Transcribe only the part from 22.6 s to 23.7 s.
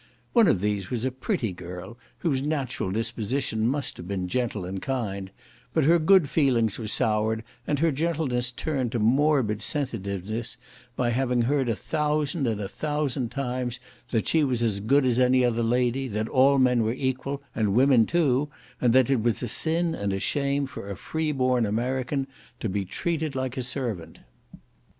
be treated like a